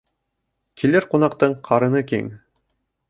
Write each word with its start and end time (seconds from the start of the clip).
Килер 0.83 1.07
ҡунаҡтың 1.11 1.53
ҡарыны 1.69 2.03
киң. 2.13 2.33